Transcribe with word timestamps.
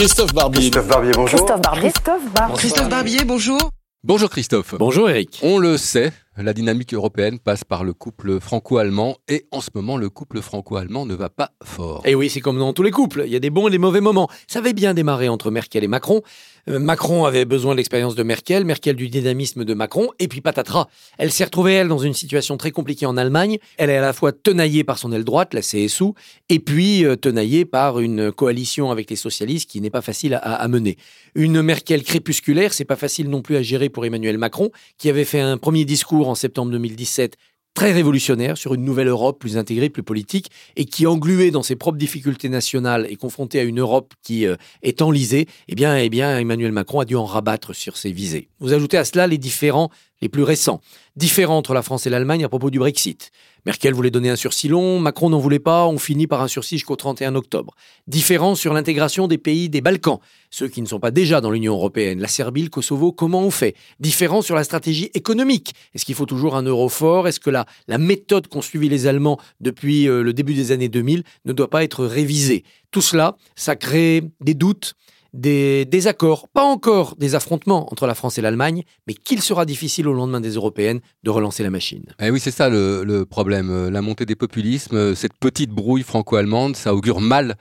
Christophe 0.00 0.32
Barbier. 0.32 0.70
Christophe 0.70 0.88
Barbier, 0.88 1.12
bonjour. 1.12 1.38
Christophe 1.38 1.60
Barbier. 1.60 1.90
Christophe 1.90 2.32
Barbier. 2.32 2.56
Christophe 2.56 2.88
Barbier, 2.88 3.24
bonjour. 3.26 3.70
Bonjour 4.02 4.30
Christophe. 4.30 4.74
Bonjour 4.78 5.10
Eric. 5.10 5.40
On 5.42 5.58
le 5.58 5.76
sait, 5.76 6.14
la 6.42 6.52
dynamique 6.52 6.94
européenne 6.94 7.38
passe 7.38 7.64
par 7.64 7.84
le 7.84 7.92
couple 7.92 8.40
franco-allemand 8.40 9.16
et 9.28 9.46
en 9.50 9.60
ce 9.60 9.70
moment 9.74 9.96
le 9.96 10.08
couple 10.08 10.40
franco-allemand 10.40 11.06
ne 11.06 11.14
va 11.14 11.28
pas 11.28 11.50
fort. 11.62 12.02
Et 12.04 12.14
oui, 12.14 12.30
c'est 12.30 12.40
comme 12.40 12.58
dans 12.58 12.72
tous 12.72 12.82
les 12.82 12.90
couples, 12.90 13.24
il 13.26 13.32
y 13.32 13.36
a 13.36 13.40
des 13.40 13.50
bons 13.50 13.68
et 13.68 13.70
des 13.70 13.78
mauvais 13.78 14.00
moments. 14.00 14.28
Ça 14.46 14.60
avait 14.60 14.72
bien 14.72 14.94
démarré 14.94 15.28
entre 15.28 15.50
Merkel 15.50 15.84
et 15.84 15.88
Macron. 15.88 16.22
Euh, 16.68 16.78
Macron 16.78 17.24
avait 17.24 17.44
besoin 17.44 17.72
de 17.72 17.78
l'expérience 17.78 18.14
de 18.14 18.22
Merkel, 18.22 18.64
Merkel 18.64 18.96
du 18.96 19.08
dynamisme 19.08 19.64
de 19.64 19.74
Macron, 19.74 20.08
et 20.18 20.28
puis 20.28 20.40
patatras. 20.40 20.86
Elle 21.18 21.30
s'est 21.30 21.44
retrouvée, 21.44 21.74
elle, 21.74 21.88
dans 21.88 21.98
une 21.98 22.14
situation 22.14 22.56
très 22.56 22.70
compliquée 22.70 23.06
en 23.06 23.16
Allemagne. 23.16 23.58
Elle 23.76 23.90
est 23.90 23.96
à 23.96 24.02
la 24.02 24.12
fois 24.12 24.32
tenaillée 24.32 24.84
par 24.84 24.98
son 24.98 25.12
aile 25.12 25.24
droite, 25.24 25.54
la 25.54 25.62
CSU, 25.62 26.12
et 26.48 26.58
puis 26.58 27.04
euh, 27.04 27.16
tenaillée 27.16 27.64
par 27.64 28.00
une 28.00 28.32
coalition 28.32 28.90
avec 28.90 29.10
les 29.10 29.16
socialistes 29.16 29.68
qui 29.70 29.80
n'est 29.80 29.90
pas 29.90 30.02
facile 30.02 30.34
à, 30.34 30.38
à 30.38 30.68
mener. 30.68 30.96
Une 31.34 31.62
Merkel 31.62 32.02
crépusculaire, 32.02 32.72
c'est 32.72 32.84
pas 32.84 32.96
facile 32.96 33.28
non 33.30 33.42
plus 33.42 33.56
à 33.56 33.62
gérer 33.62 33.88
pour 33.88 34.04
Emmanuel 34.04 34.38
Macron, 34.38 34.70
qui 34.98 35.08
avait 35.08 35.24
fait 35.24 35.40
un 35.40 35.58
premier 35.58 35.84
discours 35.84 36.28
en 36.30 36.34
septembre 36.34 36.72
2017 36.72 37.36
très 37.74 37.92
révolutionnaire 37.92 38.58
sur 38.58 38.74
une 38.74 38.84
nouvelle 38.84 39.08
Europe 39.08 39.38
plus 39.38 39.56
intégrée, 39.56 39.90
plus 39.90 40.02
politique, 40.02 40.50
et 40.76 40.84
qui, 40.84 41.06
englué 41.06 41.50
dans 41.50 41.62
ses 41.62 41.76
propres 41.76 41.98
difficultés 41.98 42.48
nationales 42.48 43.06
et 43.08 43.16
confronté 43.16 43.60
à 43.60 43.62
une 43.62 43.80
Europe 43.80 44.14
qui 44.22 44.46
euh, 44.46 44.56
est 44.82 45.02
enlisée, 45.02 45.46
eh 45.68 45.74
eh 45.76 46.08
bien, 46.08 46.38
Emmanuel 46.38 46.72
Macron 46.72 47.00
a 47.00 47.04
dû 47.04 47.16
en 47.16 47.24
rabattre 47.24 47.74
sur 47.74 47.96
ses 47.96 48.12
visées. 48.12 48.48
Vous 48.58 48.72
ajoutez 48.72 48.98
à 48.98 49.04
cela 49.04 49.26
les 49.26 49.38
différents 49.38 49.90
les 50.22 50.28
plus 50.28 50.42
récents, 50.42 50.80
différents 51.16 51.56
entre 51.56 51.74
la 51.74 51.82
France 51.82 52.06
et 52.06 52.10
l'Allemagne 52.10 52.44
à 52.44 52.48
propos 52.48 52.70
du 52.70 52.78
Brexit. 52.78 53.30
Merkel 53.66 53.92
voulait 53.92 54.10
donner 54.10 54.30
un 54.30 54.36
sursis 54.36 54.68
long, 54.68 54.98
Macron 54.98 55.30
n'en 55.30 55.38
voulait 55.38 55.58
pas, 55.58 55.86
on 55.86 55.98
finit 55.98 56.26
par 56.26 56.40
un 56.40 56.48
sursis 56.48 56.76
jusqu'au 56.76 56.96
31 56.96 57.34
octobre. 57.34 57.74
Différents 58.06 58.54
sur 58.54 58.72
l'intégration 58.72 59.28
des 59.28 59.38
pays 59.38 59.68
des 59.68 59.80
Balkans, 59.80 60.18
ceux 60.50 60.68
qui 60.68 60.80
ne 60.80 60.86
sont 60.86 61.00
pas 61.00 61.10
déjà 61.10 61.40
dans 61.40 61.50
l'Union 61.50 61.74
européenne, 61.74 62.20
la 62.20 62.28
Serbie, 62.28 62.62
le 62.62 62.68
Kosovo, 62.70 63.12
comment 63.12 63.42
on 63.42 63.50
fait? 63.50 63.74
Différents 63.98 64.42
sur 64.42 64.54
la 64.54 64.64
stratégie 64.64 65.10
économique. 65.14 65.74
Est-ce 65.94 66.04
qu'il 66.04 66.14
faut 66.14 66.26
toujours 66.26 66.56
un 66.56 66.62
euro 66.62 66.88
fort? 66.88 67.28
Est-ce 67.28 67.40
que 67.40 67.50
la, 67.50 67.66
méthode 67.98 68.48
qu'ont 68.48 68.62
suivi 68.62 68.88
les 68.88 69.06
Allemands 69.06 69.38
depuis 69.60 70.08
euh, 70.08 70.22
le 70.22 70.32
début 70.32 70.54
des 70.54 70.72
années 70.72 70.88
2000 70.88 71.22
ne 71.44 71.52
doit 71.52 71.70
pas 71.70 71.84
être 71.84 72.04
révisée? 72.04 72.64
Tout 72.90 73.02
cela, 73.02 73.36
ça 73.56 73.76
crée 73.76 74.22
des 74.40 74.54
doutes, 74.54 74.94
des 75.32 75.84
désaccords, 75.84 76.48
pas 76.48 76.64
encore 76.64 77.16
des 77.16 77.34
affrontements 77.34 77.90
entre 77.92 78.06
la 78.06 78.14
France 78.14 78.38
et 78.38 78.42
l'Allemagne, 78.42 78.82
mais 79.06 79.14
qu'il 79.14 79.42
sera 79.42 79.64
difficile 79.64 80.08
au 80.08 80.12
lendemain 80.12 80.40
des 80.40 80.54
européennes 80.54 81.00
de 81.22 81.30
relancer 81.30 81.62
la 81.62 81.70
machine. 81.70 82.04
Eh 82.20 82.30
oui, 82.30 82.40
c'est 82.40 82.50
ça 82.50 82.68
le, 82.68 83.04
le, 83.04 83.24
problème. 83.26 83.88
La 83.88 84.02
montée 84.02 84.26
des 84.26 84.36
populismes, 84.36 85.14
cette 85.14 85.34
petite 85.34 85.70
brouille 85.70 86.02
franco-allemande, 86.02 86.76
ça 86.76 86.94
augure 86.94 87.20
mal 87.20 87.56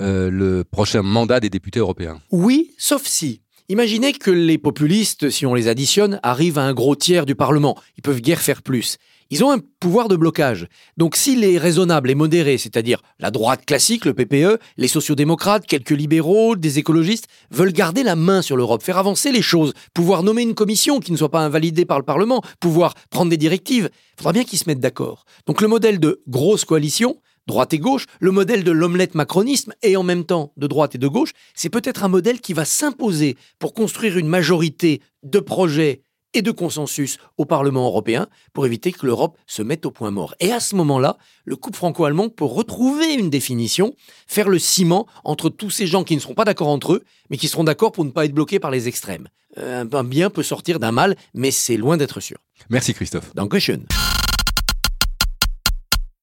euh, 0.00 0.30
le 0.30 0.62
prochain 0.62 1.02
mandat 1.02 1.40
des 1.40 1.50
députés 1.50 1.80
européens. 1.80 2.20
Oui, 2.30 2.72
sauf 2.78 3.04
si. 3.04 3.42
Imaginez 3.70 4.14
que 4.14 4.30
les 4.30 4.56
populistes, 4.56 5.28
si 5.28 5.44
on 5.44 5.52
les 5.52 5.68
additionne, 5.68 6.20
arrivent 6.22 6.56
à 6.56 6.62
un 6.62 6.72
gros 6.72 6.96
tiers 6.96 7.26
du 7.26 7.34
Parlement. 7.34 7.76
Ils 7.98 8.02
peuvent 8.02 8.22
guère 8.22 8.40
faire 8.40 8.62
plus. 8.62 8.96
Ils 9.28 9.44
ont 9.44 9.50
un 9.50 9.58
pouvoir 9.58 10.08
de 10.08 10.16
blocage. 10.16 10.68
Donc 10.96 11.16
s'il 11.16 11.44
est 11.44 11.58
raisonnable 11.58 12.08
et 12.10 12.14
modéré, 12.14 12.56
c'est-à-dire 12.56 13.02
la 13.18 13.30
droite 13.30 13.66
classique, 13.66 14.06
le 14.06 14.14
PPE, 14.14 14.58
les 14.78 14.88
sociodémocrates, 14.88 15.66
quelques 15.66 15.90
libéraux, 15.90 16.56
des 16.56 16.78
écologistes, 16.78 17.26
veulent 17.50 17.74
garder 17.74 18.02
la 18.02 18.16
main 18.16 18.40
sur 18.40 18.56
l'Europe, 18.56 18.82
faire 18.82 18.96
avancer 18.96 19.32
les 19.32 19.42
choses, 19.42 19.74
pouvoir 19.92 20.22
nommer 20.22 20.40
une 20.40 20.54
commission 20.54 20.98
qui 20.98 21.12
ne 21.12 21.18
soit 21.18 21.30
pas 21.30 21.44
invalidée 21.44 21.84
par 21.84 21.98
le 21.98 22.06
Parlement, 22.06 22.40
pouvoir 22.60 22.94
prendre 23.10 23.28
des 23.28 23.36
directives, 23.36 23.90
il 23.92 24.16
faudra 24.16 24.32
bien 24.32 24.44
qu'ils 24.44 24.58
se 24.58 24.64
mettent 24.66 24.80
d'accord. 24.80 25.26
Donc 25.46 25.60
le 25.60 25.68
modèle 25.68 26.00
de 26.00 26.22
grosse 26.26 26.64
coalition, 26.64 27.18
droite 27.48 27.72
et 27.72 27.80
gauche, 27.80 28.06
le 28.20 28.30
modèle 28.30 28.62
de 28.62 28.70
l'omelette 28.70 29.16
macronisme 29.16 29.72
et 29.82 29.96
en 29.96 30.04
même 30.04 30.24
temps 30.24 30.52
de 30.56 30.68
droite 30.68 30.94
et 30.94 30.98
de 30.98 31.08
gauche, 31.08 31.32
c'est 31.54 31.70
peut-être 31.70 32.04
un 32.04 32.08
modèle 32.08 32.40
qui 32.40 32.52
va 32.52 32.64
s'imposer 32.64 33.36
pour 33.58 33.74
construire 33.74 34.16
une 34.16 34.28
majorité 34.28 35.00
de 35.24 35.40
projets 35.40 36.02
et 36.34 36.42
de 36.42 36.50
consensus 36.50 37.16
au 37.38 37.46
Parlement 37.46 37.86
européen 37.86 38.28
pour 38.52 38.66
éviter 38.66 38.92
que 38.92 39.06
l'Europe 39.06 39.38
se 39.46 39.62
mette 39.62 39.86
au 39.86 39.90
point 39.90 40.10
mort. 40.10 40.34
Et 40.40 40.52
à 40.52 40.60
ce 40.60 40.76
moment-là, 40.76 41.16
le 41.46 41.56
couple 41.56 41.78
franco-allemand 41.78 42.28
peut 42.28 42.44
retrouver 42.44 43.14
une 43.14 43.30
définition, 43.30 43.94
faire 44.26 44.50
le 44.50 44.58
ciment 44.58 45.06
entre 45.24 45.48
tous 45.48 45.70
ces 45.70 45.86
gens 45.86 46.04
qui 46.04 46.14
ne 46.14 46.20
seront 46.20 46.34
pas 46.34 46.44
d'accord 46.44 46.68
entre 46.68 46.92
eux, 46.92 47.04
mais 47.30 47.38
qui 47.38 47.48
seront 47.48 47.64
d'accord 47.64 47.92
pour 47.92 48.04
ne 48.04 48.10
pas 48.10 48.26
être 48.26 48.34
bloqués 48.34 48.60
par 48.60 48.70
les 48.70 48.88
extrêmes. 48.88 49.28
Euh, 49.56 49.86
un 49.90 50.04
bien 50.04 50.28
peut 50.28 50.42
sortir 50.42 50.78
d'un 50.78 50.92
mal, 50.92 51.16
mais 51.32 51.50
c'est 51.50 51.78
loin 51.78 51.96
d'être 51.96 52.20
sûr. 52.20 52.36
Merci 52.68 52.92
Christophe. 52.92 53.34
Dankeschön. 53.34 53.86